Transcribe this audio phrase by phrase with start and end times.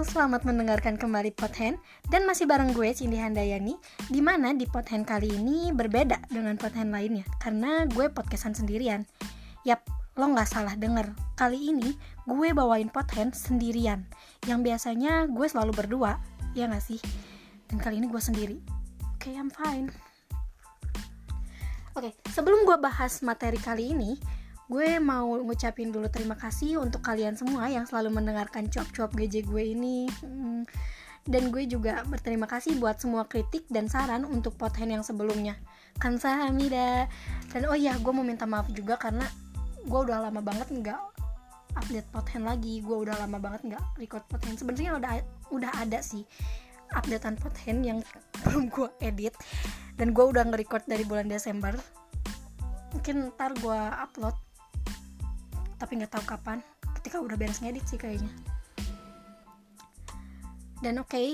[0.00, 1.76] Selamat mendengarkan kembali Pothen
[2.08, 3.76] Dan masih bareng gue Cindy Handayani
[4.08, 9.04] Di mana di Pothen kali ini berbeda dengan Pothen lainnya Karena gue podcastan sendirian.
[9.68, 9.84] Yap,
[10.16, 11.12] lo gak salah denger.
[11.36, 11.92] Kali ini
[12.24, 14.08] gue bawain Pothen sendirian
[14.48, 16.16] Yang biasanya gue selalu berdua
[16.56, 16.96] Ya gak sih?
[17.68, 18.56] Dan kali ini gue sendiri.
[19.20, 19.92] Oke, okay, I'm fine.
[21.92, 24.16] Oke, okay, sebelum gue bahas materi kali ini
[24.70, 29.74] gue mau ngucapin dulu terima kasih untuk kalian semua yang selalu mendengarkan cuap-cuap GJ gue
[29.74, 30.06] ini.
[30.22, 30.62] Hmm,
[31.26, 35.58] dan gue juga berterima kasih buat semua kritik dan saran untuk pothen yang sebelumnya.
[35.98, 37.10] Sahamida
[37.50, 39.26] dan oh iya gue mau minta maaf juga karena
[39.82, 41.00] gue udah lama banget nggak
[41.74, 42.78] update pothen lagi.
[42.78, 45.12] Gue udah lama banget nggak record pothen sebenarnya udah
[45.50, 46.22] udah ada sih
[46.94, 47.98] updatean pothen yang
[48.46, 49.34] belum gue edit.
[49.98, 51.74] Dan gue udah nge-record dari bulan Desember.
[52.94, 54.49] Mungkin ntar gue upload
[55.80, 56.60] tapi nggak tahu kapan
[57.00, 58.28] ketika udah beres ngedit sih kayaknya.
[60.84, 61.28] Dan oke okay,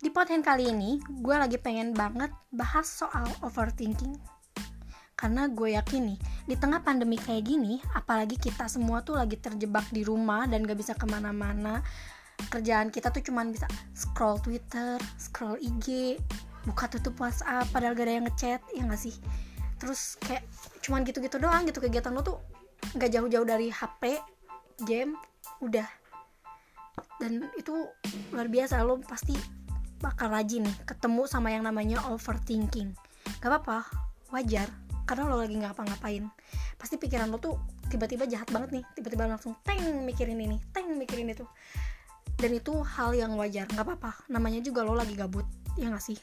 [0.00, 4.16] di podcast kali ini gue lagi pengen banget bahas soal overthinking.
[5.16, 9.88] Karena gue yakin nih di tengah pandemi kayak gini apalagi kita semua tuh lagi terjebak
[9.92, 11.80] di rumah dan gak bisa ke mana-mana
[12.52, 13.64] kerjaan kita tuh cuman bisa
[13.96, 16.20] scroll Twitter, scroll IG,
[16.68, 19.16] buka tutup WhatsApp padahal gak ada yang ngechat ya gak sih?
[19.80, 20.44] Terus kayak
[20.84, 22.38] cuman gitu-gitu doang gitu kegiatan lo tuh
[22.96, 24.20] nggak jauh-jauh dari HP
[24.84, 25.16] game
[25.64, 25.86] udah.
[27.16, 27.72] Dan itu
[28.32, 29.36] luar biasa lo pasti
[30.00, 32.92] bakal rajin nih ketemu sama yang namanya overthinking.
[33.40, 33.88] Gak apa-apa
[34.32, 34.68] wajar
[35.06, 36.26] karena lo lagi nggak apa-ngapain
[36.74, 37.54] pasti pikiran lo tuh
[37.86, 41.46] tiba-tiba jahat banget nih tiba-tiba langsung teng mikirin ini teng mikirin itu.
[42.36, 44.28] Dan itu hal yang wajar nggak apa-apa.
[44.28, 45.48] Namanya juga lo lagi gabut
[45.80, 46.18] ya gak sih?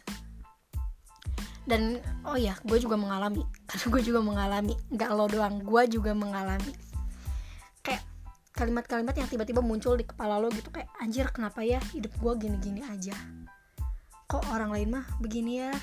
[1.64, 3.42] Dan oh ya gue juga mengalami
[3.74, 4.78] karena gue juga mengalami.
[4.94, 6.74] Nggak lo doang gue juga mengalami.
[7.82, 8.06] Kayak
[8.54, 12.86] kalimat-kalimat yang tiba-tiba muncul di kepala lo gitu kayak anjir kenapa ya hidup gue gini-gini
[12.86, 13.18] aja?
[14.30, 15.74] Kok orang lain mah begini ya?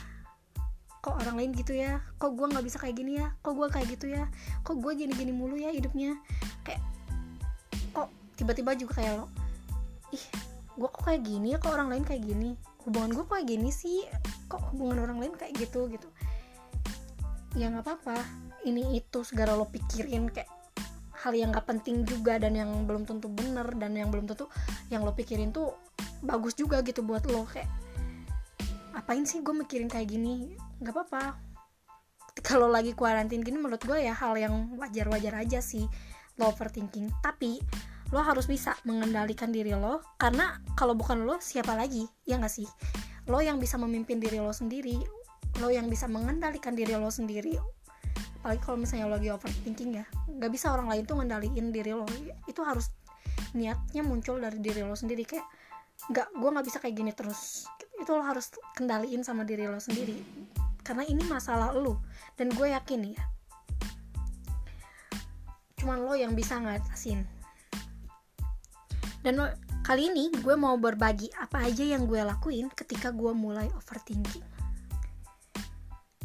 [1.03, 1.99] Kok orang lain gitu ya?
[2.23, 3.35] Kok gue nggak bisa kayak gini ya?
[3.43, 4.31] Kok gue kayak gitu ya?
[4.63, 6.15] Kok gue gini-gini mulu ya hidupnya?
[6.63, 6.87] Kayak
[7.91, 8.07] kok
[8.39, 9.27] tiba-tiba juga kayak lo
[10.15, 10.25] ih
[10.79, 11.59] gue kok kayak gini ya?
[11.59, 12.55] Kok orang lain kayak gini?
[12.87, 14.07] Hubungan gue kayak gini sih?
[14.47, 15.91] Kok hubungan orang lain kayak gitu?
[15.91, 16.07] Gitu
[17.59, 18.19] ya nggak apa-apa.
[18.67, 20.51] Ini itu segala lo pikirin kayak
[21.21, 24.49] hal yang gak penting juga dan yang belum tentu bener dan yang belum tentu
[24.89, 25.77] yang lo pikirin tuh
[26.25, 27.45] bagus juga gitu buat lo.
[27.45, 27.69] Kayak
[28.97, 30.57] apain sih gue mikirin kayak gini?
[30.81, 31.25] Nggak apa-apa.
[32.41, 35.85] Kalau lagi kuarantin gini menurut gue ya hal yang wajar-wajar aja sih
[36.41, 37.13] lo overthinking.
[37.21, 37.61] Tapi
[38.11, 42.09] lo harus bisa mengendalikan diri lo karena kalau bukan lo siapa lagi?
[42.25, 42.69] Ya gak sih?
[43.29, 45.20] Lo yang bisa memimpin diri lo sendiri
[45.61, 47.55] lo yang bisa mengendalikan diri lo sendiri.
[48.41, 50.05] Apalagi kalau misalnya lo lagi overthinking ya
[50.41, 52.09] gak bisa orang lain tuh ngendaliin diri lo.
[52.49, 52.89] Itu harus
[53.53, 55.23] niatnya muncul dari diri lo sendiri.
[55.29, 55.47] Kayak
[56.01, 57.69] nggak gue nggak bisa kayak gini terus.
[58.01, 60.17] Itu lo harus kendaliin sama diri lo sendiri.
[60.81, 62.01] Karena ini masalah lo
[62.41, 63.23] dan gue yakin ya
[65.81, 67.25] cuman lo yang bisa ngatasin.
[69.25, 69.41] Dan
[69.81, 74.45] kali ini gue mau berbagi apa aja yang gue lakuin ketika gue mulai overthinking.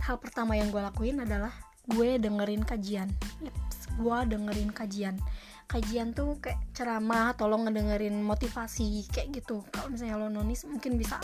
[0.05, 1.51] Hal pertama yang gue lakuin adalah
[1.89, 3.09] gue dengerin kajian.
[3.41, 5.17] Yeps, gue dengerin kajian.
[5.65, 9.65] Kajian tuh kayak ceramah, tolong ngedengerin motivasi kayak gitu.
[9.73, 11.17] Kalau misalnya lo nonis mungkin bisa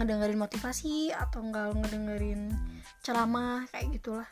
[0.00, 2.50] ngedengerin motivasi atau enggak ngedengerin
[3.04, 4.28] ceramah kayak gitulah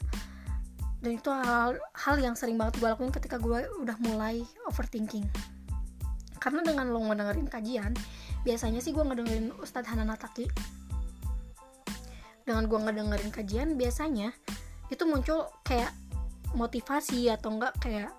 [1.03, 5.27] dan itu hal, hal yang sering banget gue lakuin ketika gue udah mulai overthinking
[6.39, 7.93] karena dengan lo ngedengerin kajian
[8.47, 10.47] biasanya sih gue ngedengerin Ustadz Hanan Ataki
[12.43, 14.35] dengan gue ngedengerin kajian biasanya
[14.91, 15.95] itu muncul kayak
[16.53, 18.13] motivasi atau enggak kayak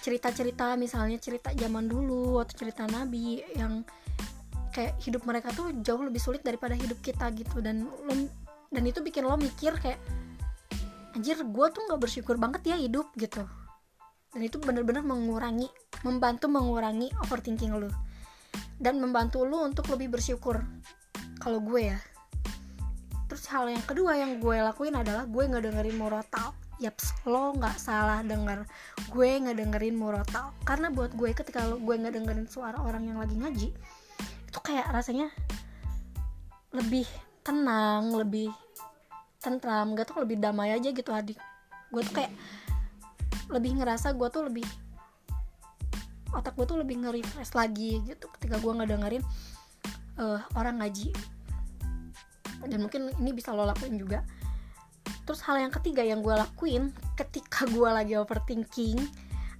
[0.00, 3.84] cerita cerita-cerita misalnya cerita zaman dulu atau cerita nabi yang
[4.72, 7.60] kayak hidup mereka tuh jauh lebih sulit daripada hidup kita gitu.
[7.60, 8.14] Dan lo
[8.72, 10.00] dan itu bikin lo mikir kayak
[11.12, 13.44] anjir gue tuh nggak bersyukur banget ya hidup gitu.
[14.32, 15.68] Dan itu benar-benar mengurangi
[16.06, 17.92] membantu mengurangi overthinking lu.
[18.80, 20.62] Dan membantu lu untuk lebih bersyukur.
[21.36, 21.98] Kalau gue ya
[23.50, 28.22] hal yang kedua yang gue lakuin adalah gue nggak dengerin murotal yaps lo nggak salah
[28.22, 28.64] denger.
[29.10, 33.18] Gue nggak dengerin murotal karena buat gue ketika lo, gue nggak dengerin suara orang yang
[33.18, 33.68] lagi ngaji
[34.50, 35.30] itu kayak rasanya
[36.70, 37.06] lebih
[37.42, 38.50] tenang lebih
[39.40, 41.38] tentram gak tuh lebih damai aja gitu adik.
[41.90, 42.32] Gue tuh kayak
[43.50, 44.66] lebih ngerasa gue tuh lebih
[46.30, 49.24] otak gue tuh lebih nge-refresh lagi gitu ketika gue ngedengerin
[50.22, 51.10] uh, orang ngaji
[52.66, 54.24] dan mungkin ini bisa lo lakuin juga.
[55.24, 58.98] Terus hal yang ketiga yang gue lakuin ketika gue lagi overthinking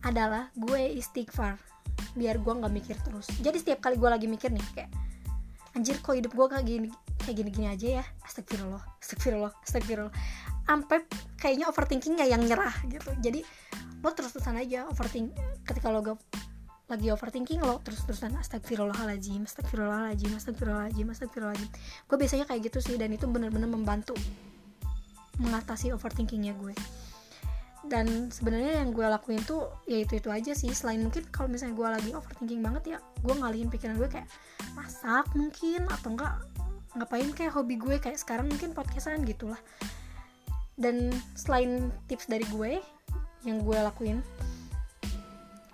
[0.05, 1.57] adalah gue istighfar.
[2.17, 3.29] Biar gue nggak mikir terus.
[3.41, 4.91] Jadi setiap kali gue lagi mikir nih kayak
[5.79, 6.91] anjir kok hidup gue kayak gini
[7.23, 8.05] kayak gini-gini aja ya?
[8.27, 10.15] Astagfirullah astagfirullah astagfirullah.
[10.67, 11.07] Sampai
[11.39, 13.11] kayaknya overthinkingnya yang nyerah gitu.
[13.23, 13.41] Jadi
[14.01, 15.37] lo terus-terusan aja overthink
[15.69, 16.01] ketika lo
[16.91, 21.71] lagi overthinking lo terus-terusan astagfirullahaladzim astagfirullahaladzim astagfirullahaladzim astagfirullahaladzim.
[22.11, 24.19] Gue biasanya kayak gitu sih dan itu benar-benar membantu
[25.39, 26.75] mengatasi overthinkingnya gue.
[27.87, 30.75] Dan sebenarnya yang gue lakuin tuh ya itu itu aja sih.
[30.75, 34.27] Selain mungkin kalau misalnya gue lagi overthinking banget ya gue ngalihin pikiran gue kayak
[34.75, 36.35] masak mungkin atau enggak
[36.99, 39.63] ngapain kayak hobi gue kayak sekarang mungkin podcastan gitulah.
[40.75, 42.83] Dan selain tips dari gue
[43.47, 44.21] yang gue lakuin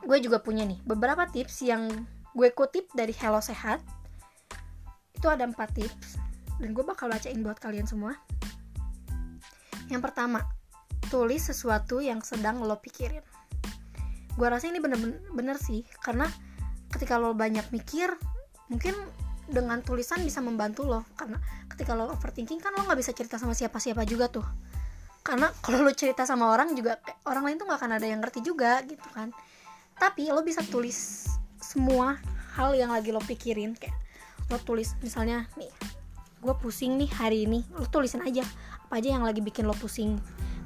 [0.07, 1.91] gue juga punya nih beberapa tips yang
[2.33, 3.83] gue kutip dari Hello Sehat.
[5.11, 6.23] Itu ada empat tips
[6.63, 8.15] dan gue bakal bacain buat kalian semua.
[9.91, 10.47] Yang pertama
[11.11, 13.23] tulis sesuatu yang sedang lo pikirin.
[14.39, 16.31] Gue rasa ini bener-bener sih karena
[16.95, 18.15] ketika lo banyak mikir
[18.71, 18.95] mungkin
[19.51, 21.03] dengan tulisan bisa membantu lo.
[21.19, 24.47] Karena ketika lo overthinking kan lo nggak bisa cerita sama siapa-siapa juga tuh.
[25.27, 28.47] Karena kalau lo cerita sama orang juga orang lain tuh nggak akan ada yang ngerti
[28.47, 29.35] juga gitu kan
[29.97, 31.29] tapi lo bisa tulis
[31.61, 32.21] semua
[32.57, 33.97] hal yang lagi lo pikirin kayak
[34.53, 35.73] lo tulis misalnya nih
[36.41, 38.47] gue pusing nih hari ini lo tulisin aja
[38.87, 40.15] apa aja yang lagi bikin lo pusing.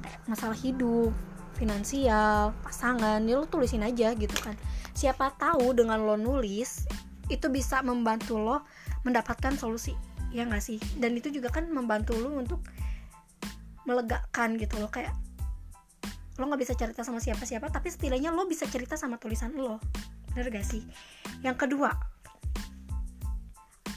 [0.05, 1.09] Kayak masalah hidup
[1.57, 4.53] finansial pasangan ya lo tulisin aja gitu kan.
[4.93, 6.85] Siapa tahu dengan lo nulis
[7.33, 8.61] itu bisa membantu lo
[9.01, 9.97] mendapatkan solusi
[10.29, 10.77] ya nggak sih?
[11.01, 12.61] Dan itu juga kan membantu lo untuk
[13.89, 15.17] melegakan gitu lo kayak
[16.41, 19.77] lo nggak bisa cerita sama siapa-siapa tapi setidaknya lo bisa cerita sama tulisan lo.
[20.33, 20.81] Bener gak sih?
[21.45, 21.93] Yang kedua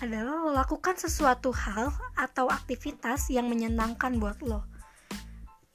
[0.04, 1.88] adalah lo lakukan sesuatu hal
[2.20, 4.68] atau aktivitas yang menyenangkan buat lo.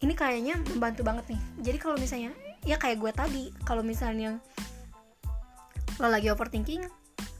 [0.06, 1.42] Ini kayaknya membantu banget nih.
[1.66, 2.32] Jadi kalau misalnya
[2.62, 4.38] ya kayak gue tadi kalau misalnya
[5.98, 6.86] lo lagi overthinking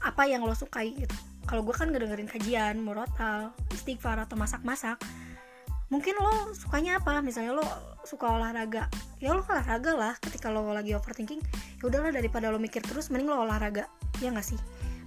[0.02, 1.14] apa yang lo sukai gitu?
[1.46, 4.98] Kalau gue kan ngedengerin kajian murotal istighfar atau masak-masak
[5.90, 7.18] mungkin lo sukanya apa?
[7.20, 7.66] Misalnya lo
[8.06, 8.86] suka olahraga.
[9.18, 11.42] Ya lo olahraga lah ketika lo lagi overthinking.
[11.82, 13.90] Ya udahlah daripada lo mikir terus mending lo olahraga.
[14.22, 14.60] Ya nggak sih?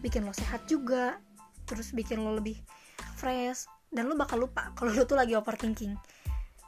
[0.03, 1.17] Bikin lo sehat juga
[1.63, 2.59] terus bikin lo lebih
[3.15, 5.95] fresh dan lo bakal lupa kalau lo tuh lagi overthinking.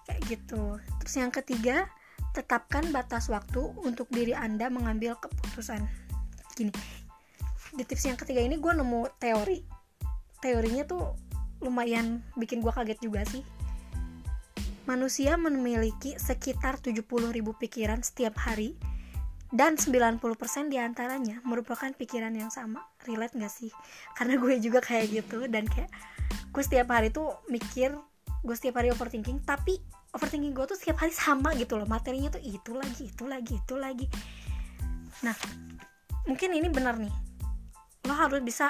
[0.07, 0.79] Kayak gitu.
[1.03, 1.85] Terus yang ketiga
[2.31, 5.83] tetapkan batas waktu untuk diri anda mengambil keputusan.
[6.55, 6.71] Gini
[7.75, 9.59] di tips yang ketiga ini gue nemu teori.
[10.39, 11.03] Teorinya tuh
[11.59, 13.43] lumayan bikin gue kaget juga sih
[14.85, 18.77] manusia memiliki sekitar 70.000 pikiran setiap hari
[19.53, 20.19] dan 90%
[20.67, 22.81] di antaranya merupakan pikiran yang sama.
[23.05, 23.69] Relate gak sih?
[24.17, 25.89] Karena gue juga kayak gitu dan kayak
[26.49, 27.93] gue setiap hari tuh mikir
[28.45, 29.81] gue setiap hari overthinking tapi
[30.13, 31.89] overthinking gue tuh setiap hari sama gitu loh.
[31.89, 34.07] Materinya tuh itu lagi itu lagi itu lagi.
[35.25, 35.35] Nah
[36.29, 37.13] mungkin ini benar nih.
[38.05, 38.69] Lo harus bisa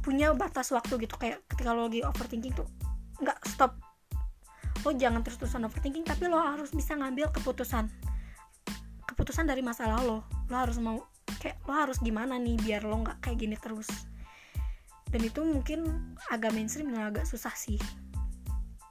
[0.00, 1.16] punya batas waktu gitu.
[1.16, 2.68] Kayak ketika lo lagi overthinking tuh
[3.20, 3.93] nggak stop
[4.84, 7.88] lo jangan terus-terusan overthinking tapi lo harus bisa ngambil keputusan.
[9.08, 10.28] Keputusan dari masalah lo.
[10.52, 11.00] Lo harus mau
[11.40, 13.88] kayak lo harus gimana nih biar lo nggak kayak gini terus.
[15.08, 17.80] Dan itu mungkin agak mainstream dan agak susah sih.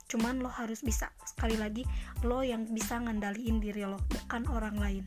[0.10, 1.86] Cuman lo harus bisa sekali lagi
[2.25, 5.06] lo yang bisa ngandaliin diri lo bukan orang lain.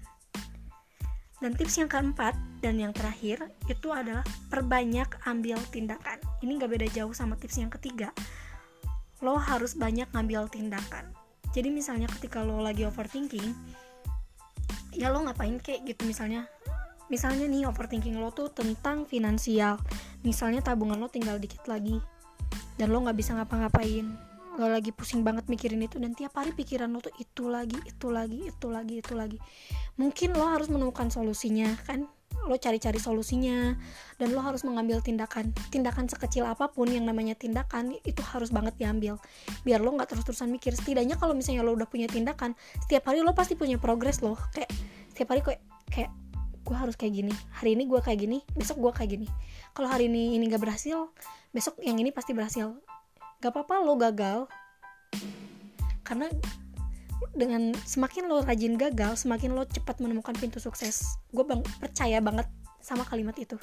[1.37, 2.33] Dan tips yang keempat
[2.65, 6.17] dan yang terakhir itu adalah perbanyak ambil tindakan.
[6.41, 8.09] Ini gak beda jauh sama tips yang ketiga
[9.25, 11.13] lo harus banyak ngambil tindakan.
[11.57, 13.57] Jadi misalnya ketika lo lagi overthinking
[14.97, 16.49] ya lo ngapain kayak gitu misalnya.
[17.07, 19.79] Misalnya nih overthinking lo tuh tentang finansial.
[20.27, 22.03] Misalnya tabungan lo tinggal dikit lagi
[22.77, 24.26] dan lo nggak bisa ngapa-ngapain
[24.57, 28.09] lo lagi pusing banget mikirin itu dan tiap hari pikiran lo tuh itu lagi itu
[28.09, 29.39] lagi itu lagi itu lagi.
[30.01, 32.09] Mungkin lo harus menemukan solusinya kan?
[32.49, 33.77] Lo cari-cari solusinya
[34.17, 35.53] dan lo harus mengambil tindakan.
[35.69, 39.21] Tindakan sekecil apa pun yang namanya tindakan itu harus banget diambil.
[39.65, 40.73] Biar lo nggak terus-terusan mikir.
[40.73, 44.73] Setidaknya kalau misalnya lo udah punya tindakan setiap hari lo pasti punya progres lo kayak
[45.13, 46.11] setiap hari kayak kayak
[46.67, 47.35] gue harus kayak gini.
[47.63, 49.29] Hari ini gue kayak gini besok gue kayak gini.
[49.77, 51.13] Kalau hari ini ini gak berhasil
[51.55, 52.75] besok yang ini pasti berhasil
[53.41, 54.39] gak apa-apa lo gagal.
[56.07, 56.31] Karena
[57.33, 61.19] dengan semakin lo rajin gagal semakin lo cepat menemukan pintu sukses.
[61.33, 62.47] Gue bang percaya banget
[62.81, 63.57] sama kalimat itu.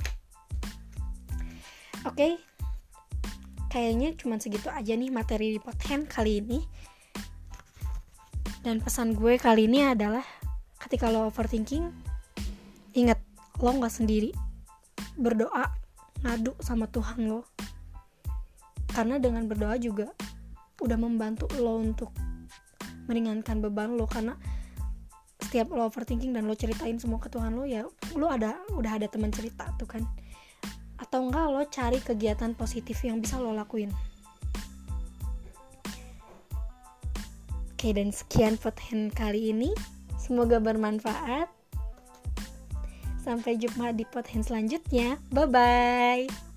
[2.04, 2.18] Oke?
[2.18, 2.34] Okay?
[3.74, 6.62] kayaknya cuma segitu aja nih materi di podcast kali ini.
[8.62, 10.22] Dan pesan gue kali ini adalah
[10.78, 11.90] ketika lo overthinking
[12.94, 13.18] ingat
[13.58, 14.30] lo nggak sendiri.
[15.18, 15.74] Berdoa
[16.22, 17.50] ngadu sama Tuhan lo
[18.94, 20.14] karena dengan berdoa juga
[20.80, 22.14] udah membantu lo untuk
[23.10, 24.06] meringankan beban lo.
[24.06, 24.38] Karena
[25.42, 27.84] setiap lo overthinking dan lo ceritain semua ke Tuhan lo ya
[28.16, 30.06] lo ada udah ada teman cerita tuh kan.
[31.02, 33.92] Atau enggak lo cari kegiatan positif yang bisa lo lakuin.
[37.74, 39.76] Oke dan sekian podcast kali ini.
[40.16, 41.52] Semoga bermanfaat.
[43.20, 45.20] Sampai jumpa di podcast selanjutnya.
[45.32, 46.53] Bye bye